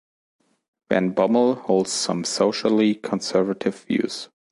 [0.89, 4.29] Van Bommel holds some socially conservative views.